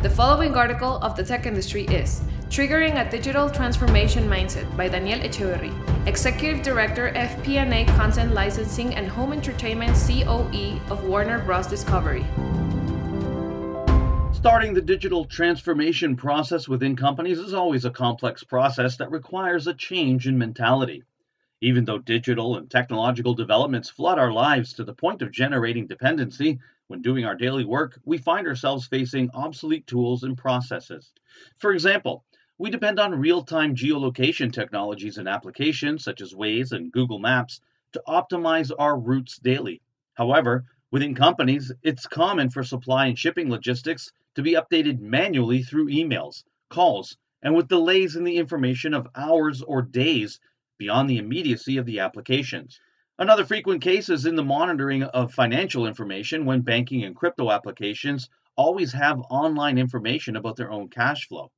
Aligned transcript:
The 0.00 0.08
following 0.08 0.54
article 0.54 0.98
of 0.98 1.16
the 1.16 1.24
tech 1.24 1.44
industry 1.44 1.82
is 1.86 2.20
Triggering 2.50 3.04
a 3.04 3.10
Digital 3.10 3.50
Transformation 3.50 4.28
Mindset 4.28 4.76
by 4.76 4.88
Daniel 4.88 5.18
Echeverri, 5.18 5.72
Executive 6.06 6.62
Director, 6.62 7.10
FP&A 7.16 7.84
Content 7.96 8.32
Licensing 8.32 8.94
and 8.94 9.08
Home 9.08 9.32
Entertainment 9.32 9.96
COE 9.96 10.78
of 10.88 11.02
Warner 11.02 11.40
Bros. 11.40 11.66
Discovery. 11.66 12.24
Starting 14.32 14.72
the 14.72 14.80
digital 14.80 15.24
transformation 15.24 16.14
process 16.14 16.68
within 16.68 16.94
companies 16.94 17.40
is 17.40 17.52
always 17.52 17.84
a 17.84 17.90
complex 17.90 18.44
process 18.44 18.96
that 18.98 19.10
requires 19.10 19.66
a 19.66 19.74
change 19.74 20.28
in 20.28 20.38
mentality. 20.38 21.02
Even 21.60 21.84
though 21.84 21.98
digital 21.98 22.56
and 22.56 22.70
technological 22.70 23.34
developments 23.34 23.90
flood 23.90 24.20
our 24.20 24.30
lives 24.30 24.74
to 24.74 24.84
the 24.84 24.94
point 24.94 25.22
of 25.22 25.32
generating 25.32 25.88
dependency, 25.88 26.60
when 26.88 27.02
doing 27.02 27.24
our 27.24 27.36
daily 27.36 27.64
work, 27.64 28.00
we 28.04 28.18
find 28.18 28.46
ourselves 28.46 28.86
facing 28.86 29.30
obsolete 29.34 29.86
tools 29.86 30.22
and 30.22 30.36
processes. 30.36 31.12
For 31.58 31.72
example, 31.72 32.24
we 32.56 32.70
depend 32.70 32.98
on 32.98 33.20
real 33.20 33.42
time 33.42 33.76
geolocation 33.76 34.52
technologies 34.52 35.18
and 35.18 35.28
applications 35.28 36.02
such 36.02 36.20
as 36.22 36.34
Waze 36.34 36.72
and 36.72 36.90
Google 36.90 37.18
Maps 37.18 37.60
to 37.92 38.02
optimize 38.08 38.72
our 38.78 38.98
routes 38.98 39.38
daily. 39.38 39.82
However, 40.14 40.64
within 40.90 41.14
companies, 41.14 41.70
it's 41.82 42.06
common 42.06 42.48
for 42.50 42.64
supply 42.64 43.06
and 43.06 43.18
shipping 43.18 43.50
logistics 43.50 44.10
to 44.34 44.42
be 44.42 44.54
updated 44.54 44.98
manually 44.98 45.62
through 45.62 45.88
emails, 45.88 46.42
calls, 46.70 47.16
and 47.42 47.54
with 47.54 47.68
delays 47.68 48.16
in 48.16 48.24
the 48.24 48.36
information 48.36 48.94
of 48.94 49.06
hours 49.14 49.62
or 49.62 49.82
days 49.82 50.40
beyond 50.78 51.08
the 51.08 51.18
immediacy 51.18 51.76
of 51.76 51.86
the 51.86 52.00
applications. 52.00 52.80
Another 53.20 53.44
frequent 53.44 53.82
case 53.82 54.10
is 54.10 54.26
in 54.26 54.36
the 54.36 54.44
monitoring 54.44 55.02
of 55.02 55.34
financial 55.34 55.88
information 55.88 56.44
when 56.44 56.60
banking 56.60 57.02
and 57.02 57.16
crypto 57.16 57.50
applications 57.50 58.28
always 58.54 58.92
have 58.92 59.20
online 59.28 59.76
information 59.76 60.36
about 60.36 60.54
their 60.54 60.70
own 60.70 60.88
cash 60.88 61.26
flow. 61.26 61.50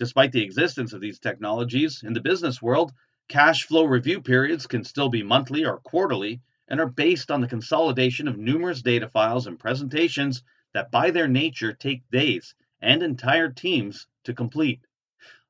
Despite 0.00 0.32
the 0.32 0.42
existence 0.42 0.92
of 0.92 1.00
these 1.00 1.20
technologies 1.20 2.02
in 2.02 2.12
the 2.12 2.20
business 2.20 2.60
world, 2.60 2.92
cash 3.28 3.66
flow 3.66 3.84
review 3.84 4.20
periods 4.20 4.66
can 4.66 4.82
still 4.82 5.08
be 5.08 5.22
monthly 5.22 5.64
or 5.64 5.78
quarterly 5.78 6.40
and 6.66 6.80
are 6.80 6.88
based 6.88 7.30
on 7.30 7.40
the 7.40 7.46
consolidation 7.46 8.26
of 8.26 8.36
numerous 8.36 8.82
data 8.82 9.08
files 9.08 9.46
and 9.46 9.60
presentations 9.60 10.42
that, 10.74 10.90
by 10.90 11.12
their 11.12 11.28
nature, 11.28 11.72
take 11.72 12.02
days 12.10 12.52
and 12.80 13.04
entire 13.04 13.48
teams 13.48 14.08
to 14.24 14.34
complete. 14.34 14.80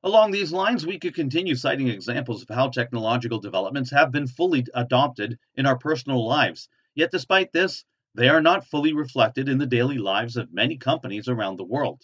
Along 0.03 0.31
these 0.31 0.53
lines, 0.53 0.85
we 0.85 0.99
could 0.99 1.15
continue 1.15 1.55
citing 1.55 1.89
examples 1.89 2.41
of 2.41 2.49
how 2.49 2.69
technological 2.69 3.39
developments 3.39 3.91
have 3.91 4.11
been 4.11 4.27
fully 4.27 4.65
adopted 4.73 5.37
in 5.55 5.65
our 5.65 5.77
personal 5.77 6.25
lives. 6.25 6.69
Yet, 6.95 7.11
despite 7.11 7.51
this, 7.51 7.83
they 8.15 8.29
are 8.29 8.41
not 8.41 8.65
fully 8.65 8.93
reflected 8.93 9.49
in 9.49 9.57
the 9.57 9.65
daily 9.65 9.97
lives 9.97 10.37
of 10.37 10.53
many 10.53 10.77
companies 10.77 11.27
around 11.27 11.57
the 11.57 11.65
world. 11.65 12.01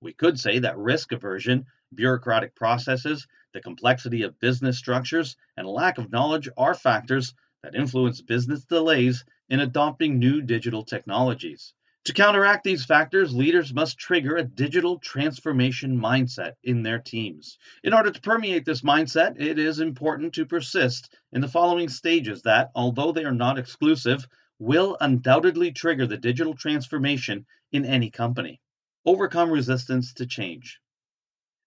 We 0.00 0.12
could 0.12 0.40
say 0.40 0.58
that 0.58 0.76
risk 0.76 1.12
aversion, 1.12 1.66
bureaucratic 1.94 2.54
processes, 2.54 3.26
the 3.52 3.60
complexity 3.60 4.22
of 4.22 4.40
business 4.40 4.76
structures, 4.76 5.36
and 5.56 5.66
lack 5.66 5.98
of 5.98 6.10
knowledge 6.10 6.48
are 6.56 6.74
factors 6.74 7.34
that 7.62 7.74
influence 7.74 8.20
business 8.20 8.64
delays 8.64 9.24
in 9.48 9.60
adopting 9.60 10.18
new 10.18 10.42
digital 10.42 10.84
technologies. 10.84 11.74
To 12.06 12.12
counteract 12.12 12.62
these 12.62 12.84
factors, 12.84 13.34
leaders 13.34 13.74
must 13.74 13.98
trigger 13.98 14.36
a 14.36 14.44
digital 14.44 15.00
transformation 15.00 16.00
mindset 16.00 16.52
in 16.62 16.84
their 16.84 17.00
teams. 17.00 17.58
In 17.82 17.92
order 17.92 18.12
to 18.12 18.20
permeate 18.20 18.64
this 18.64 18.82
mindset, 18.82 19.40
it 19.40 19.58
is 19.58 19.80
important 19.80 20.32
to 20.34 20.46
persist 20.46 21.12
in 21.32 21.40
the 21.40 21.48
following 21.48 21.88
stages 21.88 22.42
that, 22.42 22.70
although 22.76 23.10
they 23.10 23.24
are 23.24 23.32
not 23.32 23.58
exclusive, 23.58 24.24
will 24.60 24.96
undoubtedly 25.00 25.72
trigger 25.72 26.06
the 26.06 26.16
digital 26.16 26.54
transformation 26.54 27.44
in 27.72 27.84
any 27.84 28.08
company. 28.08 28.60
Overcome 29.04 29.50
resistance 29.50 30.14
to 30.14 30.26
change. 30.26 30.80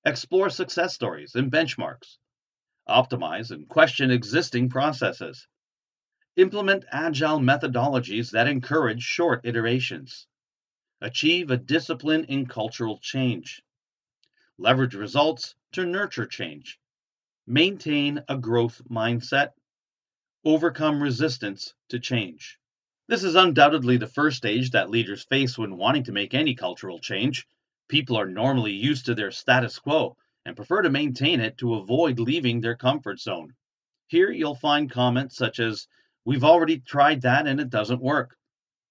Explore 0.05 0.49
success 0.51 0.93
stories 0.93 1.35
and 1.35 1.51
benchmarks. 1.51 2.15
Optimize 2.87 3.51
and 3.51 3.67
question 3.67 4.09
existing 4.09 4.69
processes. 4.69 5.45
Implement 6.37 6.85
agile 6.89 7.39
methodologies 7.39 8.31
that 8.31 8.47
encourage 8.47 9.03
short 9.03 9.41
iterations. 9.43 10.27
Achieve 11.01 11.49
a 11.49 11.55
discipline 11.55 12.25
in 12.25 12.45
cultural 12.45 12.97
change. 12.97 13.63
Leverage 14.57 14.95
results 14.95 15.55
to 15.71 15.85
nurture 15.85 16.25
change. 16.25 16.77
Maintain 17.47 18.21
a 18.27 18.37
growth 18.37 18.81
mindset. 18.89 19.51
Overcome 20.43 21.01
resistance 21.01 21.73
to 21.87 21.99
change. 21.99 22.59
This 23.07 23.23
is 23.23 23.35
undoubtedly 23.35 23.95
the 23.95 24.07
first 24.07 24.35
stage 24.35 24.71
that 24.71 24.89
leaders 24.89 25.23
face 25.23 25.57
when 25.57 25.77
wanting 25.77 26.03
to 26.03 26.11
make 26.11 26.33
any 26.33 26.53
cultural 26.53 26.99
change. 26.99 27.47
People 27.87 28.17
are 28.17 28.27
normally 28.27 28.73
used 28.73 29.05
to 29.05 29.15
their 29.15 29.31
status 29.31 29.79
quo 29.79 30.17
and 30.45 30.57
prefer 30.57 30.81
to 30.81 30.89
maintain 30.89 31.39
it 31.39 31.57
to 31.59 31.75
avoid 31.75 32.19
leaving 32.19 32.59
their 32.59 32.75
comfort 32.75 33.21
zone. 33.21 33.55
Here 34.07 34.31
you'll 34.31 34.55
find 34.55 34.91
comments 34.91 35.37
such 35.37 35.61
as, 35.61 35.87
We've 36.25 36.43
already 36.43 36.79
tried 36.79 37.21
that 37.21 37.47
and 37.47 37.61
it 37.61 37.69
doesn't 37.69 38.01
work. 38.01 38.35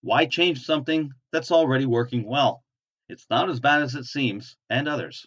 Why 0.01 0.25
change 0.25 0.65
something 0.65 1.13
that's 1.31 1.51
already 1.51 1.87
working 1.87 2.25
well? 2.25 2.65
It's 3.09 3.27
not 3.31 3.49
as 3.49 3.61
bad 3.61 3.83
as 3.83 3.95
it 3.95 4.05
seems, 4.05 4.57
and 4.69 4.89
others. 4.89 5.27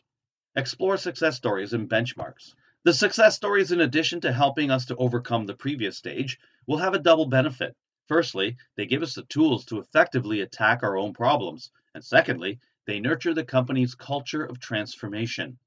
Explore 0.56 0.98
success 0.98 1.38
stories 1.38 1.74
and 1.74 1.90
benchmarks. 1.90 2.54
The 2.84 2.94
success 2.94 3.36
stories, 3.36 3.72
in 3.72 3.82
addition 3.82 4.22
to 4.22 4.34
helping 4.34 4.72
us 4.72 4.86
to 4.88 4.96
overcome 4.96 5.46
the 5.46 5.56
previous 5.56 5.98
stage, 5.98 6.40
will 6.68 6.78
have 6.78 6.94
a 6.94 7.00
double 7.00 7.28
benefit. 7.28 7.76
Firstly, 8.08 8.58
they 8.76 8.86
give 8.86 9.04
us 9.04 9.16
the 9.16 9.24
tools 9.24 9.66
to 9.66 9.80
effectively 9.80 10.42
attack 10.42 10.84
our 10.84 10.98
own 10.98 11.14
problems, 11.14 11.72
and 11.94 12.04
secondly, 12.04 12.60
they 12.86 13.00
nurture 13.00 13.34
the 13.34 13.46
company's 13.46 13.96
culture 13.96 14.44
of 14.44 14.60
transformation. 14.60 15.58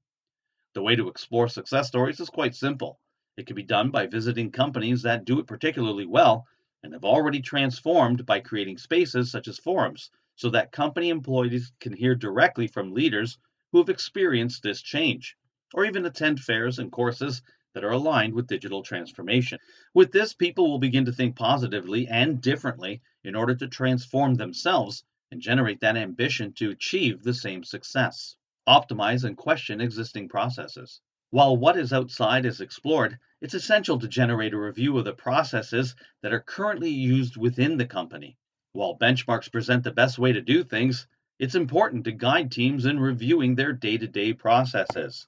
The 0.74 0.82
way 0.82 0.96
to 0.96 1.08
explore 1.08 1.48
success 1.48 1.88
stories 1.88 2.20
is 2.20 2.28
quite 2.28 2.54
simple. 2.54 2.98
It 3.36 3.46
can 3.46 3.56
be 3.56 3.62
done 3.62 3.90
by 3.90 4.06
visiting 4.06 4.50
companies 4.50 5.02
that 5.02 5.24
do 5.24 5.38
it 5.38 5.46
particularly 5.46 6.06
well 6.06 6.46
and 6.82 6.92
have 6.92 7.04
already 7.04 7.40
transformed 7.40 8.26
by 8.26 8.40
creating 8.40 8.78
spaces 8.78 9.30
such 9.30 9.48
as 9.48 9.58
forums 9.58 10.10
so 10.36 10.50
that 10.50 10.72
company 10.72 11.10
employees 11.10 11.72
can 11.80 11.92
hear 11.92 12.14
directly 12.14 12.66
from 12.66 12.92
leaders 12.92 13.38
who 13.72 13.78
have 13.78 13.88
experienced 13.88 14.62
this 14.62 14.82
change, 14.82 15.36
or 15.72 15.84
even 15.84 16.06
attend 16.06 16.40
fairs 16.40 16.78
and 16.78 16.92
courses 16.92 17.42
that 17.74 17.84
are 17.84 17.90
aligned 17.90 18.34
with 18.34 18.46
digital 18.46 18.82
transformation. 18.82 19.58
With 19.94 20.12
this, 20.12 20.32
people 20.32 20.70
will 20.70 20.78
begin 20.78 21.04
to 21.06 21.12
think 21.12 21.36
positively 21.36 22.06
and 22.06 22.40
differently 22.40 23.02
in 23.24 23.34
order 23.34 23.54
to 23.56 23.68
transform 23.68 24.34
themselves 24.34 25.02
and 25.30 25.40
generate 25.40 25.80
that 25.80 25.96
ambition 25.96 26.52
to 26.52 26.70
achieve 26.70 27.22
the 27.22 27.34
same 27.34 27.64
success. 27.64 28.36
Optimize 28.68 29.24
and 29.24 29.36
question 29.36 29.80
existing 29.80 30.28
processes. 30.28 31.00
While 31.30 31.56
what 31.56 31.76
is 31.76 31.92
outside 31.92 32.46
is 32.46 32.60
explored, 32.60 33.18
it's 33.40 33.54
essential 33.54 33.98
to 33.98 34.06
generate 34.06 34.54
a 34.54 34.58
review 34.58 34.96
of 34.96 35.04
the 35.04 35.12
processes 35.12 35.96
that 36.22 36.32
are 36.32 36.40
currently 36.40 36.90
used 36.90 37.36
within 37.36 37.76
the 37.76 37.86
company. 37.86 38.36
While 38.74 38.98
benchmarks 38.98 39.50
present 39.50 39.84
the 39.84 39.92
best 39.92 40.18
way 40.18 40.32
to 40.32 40.42
do 40.42 40.62
things, 40.62 41.06
it's 41.38 41.54
important 41.54 42.04
to 42.04 42.12
guide 42.12 42.52
teams 42.52 42.84
in 42.84 43.00
reviewing 43.00 43.54
their 43.54 43.72
day 43.72 43.96
to 43.96 44.06
day 44.06 44.34
processes. 44.34 45.26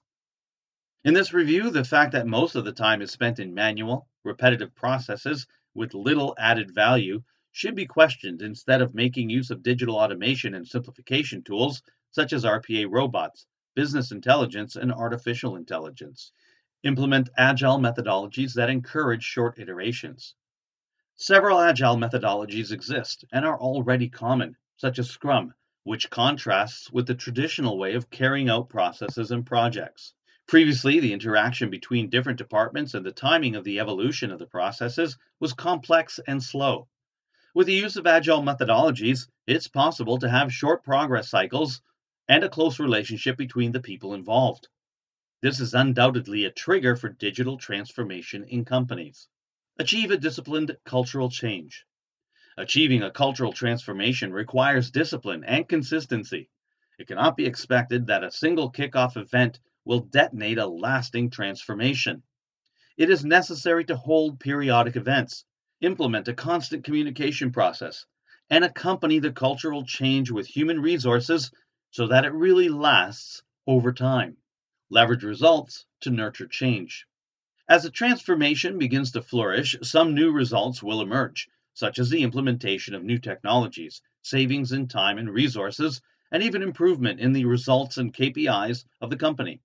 In 1.05 1.15
this 1.15 1.33
review, 1.33 1.71
the 1.71 1.85
fact 1.85 2.13
that 2.13 2.27
most 2.27 2.57
of 2.57 2.67
the 2.67 2.73
time 2.73 3.01
is 3.01 3.11
spent 3.11 3.39
in 3.39 3.55
manual, 3.55 4.09
repetitive 4.25 4.75
processes 4.75 5.47
with 5.73 5.95
little 5.95 6.35
added 6.37 6.75
value 6.75 7.23
should 7.53 7.75
be 7.75 7.87
questioned 7.87 8.43
instead 8.43 8.83
of 8.83 8.95
making 8.95 9.31
use 9.31 9.51
of 9.51 9.63
digital 9.63 9.97
automation 9.97 10.53
and 10.53 10.69
simplification 10.69 11.43
tools 11.43 11.81
such 12.11 12.35
as 12.35 12.45
RPA 12.45 12.89
robots 12.91 13.47
business 13.77 14.11
intelligence, 14.11 14.75
and 14.75 14.91
artificial 14.91 15.55
intelligence. 15.55 16.33
Implement 16.83 17.29
agile 17.37 17.79
methodologies 17.79 18.55
that 18.55 18.71
encourage 18.71 19.23
short 19.23 19.59
iterations. 19.59 20.35
Several 21.19 21.59
agile 21.59 21.97
methodologies 21.97 22.73
exist 22.73 23.25
and 23.33 23.47
are 23.47 23.59
already 23.59 24.07
common, 24.07 24.55
such 24.77 24.99
as 24.99 25.09
Scrum, 25.09 25.55
which 25.83 26.11
contrasts 26.11 26.91
with 26.91 27.07
the 27.07 27.15
traditional 27.15 27.79
way 27.79 27.95
of 27.95 28.11
carrying 28.11 28.51
out 28.51 28.69
processes 28.69 29.31
and 29.31 29.47
projects. 29.47 30.13
Previously, 30.47 31.01
the 31.01 31.15
interaction 31.15 31.71
between 31.71 32.11
different 32.11 32.37
departments 32.37 32.93
and 32.93 33.07
the 33.07 33.13
timing 33.13 33.57
of 33.57 33.65
the 33.65 33.81
evolution 33.81 34.31
of 34.31 34.39
the 34.39 34.47
processes 34.47 35.17
was 35.41 35.55
complex 35.55 36.21
and 36.29 36.43
slow. 36.43 36.87
With 37.55 37.67
the 37.67 37.73
use 37.73 37.97
of 37.97 38.07
agile 38.07 38.43
methodologies, 38.43 39.27
it's 39.47 39.69
possible 39.69 40.19
to 40.19 40.29
have 40.29 40.53
short 40.53 40.85
progress 40.85 41.31
cycles 41.31 41.81
and 42.29 42.45
a 42.45 42.51
close 42.51 42.79
relationship 42.79 43.39
between 43.39 43.73
the 43.73 43.81
people 43.81 44.13
involved. 44.13 44.69
This 45.41 45.61
is 45.61 45.73
undoubtedly 45.73 46.45
a 46.45 46.51
trigger 46.51 46.95
for 46.95 47.09
digital 47.09 47.57
transformation 47.57 48.45
in 48.45 48.67
companies. 48.67 49.29
Achieve 49.79 50.11
a 50.11 50.17
disciplined 50.17 50.75
cultural 50.87 51.29
change. 51.29 51.85
Achieving 52.57 53.03
a 53.03 53.11
cultural 53.11 53.53
transformation 53.53 54.33
requires 54.33 54.91
discipline 54.91 55.45
and 55.45 55.69
consistency. 55.69 56.49
It 56.99 57.09
cannot 57.09 57.37
be 57.37 57.45
expected 57.45 58.07
that 58.07 58.25
a 58.25 58.31
single 58.31 58.73
kickoff 58.73 59.19
event 59.19 59.61
will 59.85 60.01
detonate 60.01 60.57
a 60.57 60.67
lasting 60.67 61.29
transformation. 61.29 62.23
It 62.97 63.11
is 63.11 63.23
necessary 63.23 63.85
to 63.85 63.97
hold 63.97 64.41
periodic 64.41 64.97
events, 64.97 65.45
implement 65.83 66.29
a 66.29 66.33
constant 66.33 66.83
communication 66.83 67.53
process, 67.53 68.07
and 68.49 68.65
accompany 68.65 69.19
the 69.19 69.33
cultural 69.33 69.85
change 69.85 70.31
with 70.31 70.47
human 70.47 70.81
resources 70.81 71.51
so 71.91 72.07
that 72.07 72.25
it 72.25 72.33
really 72.33 72.71
lasts 72.71 73.43
over 73.67 73.93
time. 73.93 74.39
Leverage 74.89 75.25
results 75.25 75.85
to 76.01 76.11
nurture 76.11 76.47
change. 76.47 77.07
As 77.69 77.83
the 77.83 77.91
transformation 77.91 78.79
begins 78.79 79.11
to 79.11 79.23
flourish, 79.23 79.75
some 79.83 80.15
new 80.15 80.31
results 80.31 80.85
will 80.85 81.01
emerge, 81.01 81.49
such 81.75 81.99
as 81.99 82.11
the 82.11 82.23
implementation 82.23 82.95
of 82.95 83.03
new 83.03 83.19
technologies, 83.19 84.03
savings 84.23 84.71
in 84.71 84.87
time 84.87 85.19
and 85.19 85.29
resources, 85.29 86.01
and 86.31 86.45
even 86.45 86.63
improvement 86.63 87.19
in 87.19 87.33
the 87.33 87.45
results 87.45 87.99
and 87.99 88.15
KPIs 88.15 88.85
of 89.01 89.11
the 89.11 89.17
company. 89.17 89.61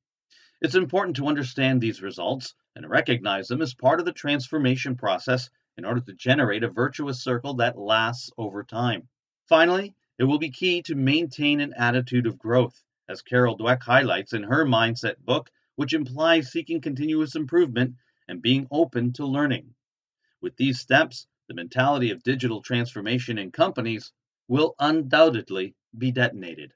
It's 0.62 0.74
important 0.74 1.16
to 1.18 1.28
understand 1.28 1.80
these 1.80 2.02
results 2.02 2.56
and 2.76 2.90
recognize 2.90 3.48
them 3.48 3.62
as 3.62 3.76
part 3.76 4.00
of 4.00 4.08
the 4.08 4.14
transformation 4.14 4.96
process 4.96 5.52
in 5.78 5.86
order 5.86 6.02
to 6.02 6.14
generate 6.14 6.64
a 6.64 6.70
virtuous 6.70 7.24
circle 7.24 7.54
that 7.56 7.78
lasts 7.78 8.32
over 8.36 8.64
time. 8.64 9.10
Finally, 9.48 9.94
it 10.18 10.24
will 10.24 10.40
be 10.40 10.50
key 10.50 10.82
to 10.84 10.96
maintain 10.96 11.60
an 11.60 11.76
attitude 11.78 12.26
of 12.26 12.40
growth, 12.40 12.84
as 13.08 13.22
Carol 13.22 13.60
Dweck 13.60 13.84
highlights 13.84 14.34
in 14.34 14.42
her 14.42 14.66
Mindset 14.66 15.20
book 15.20 15.52
which 15.76 15.94
implies 15.94 16.52
seeking 16.52 16.82
continuous 16.82 17.36
improvement 17.36 17.96
and 18.28 18.42
being 18.42 18.68
open 18.72 19.14
to 19.14 19.26
learning. 19.26 19.74
With 20.42 20.56
these 20.58 20.80
steps, 20.80 21.28
the 21.48 21.54
mentality 21.54 22.12
of 22.12 22.24
digital 22.24 22.62
transformation 22.62 23.38
in 23.38 23.52
companies 23.52 24.12
will 24.48 24.76
undoubtedly 24.80 25.76
be 25.98 26.12
detonated. 26.12 26.74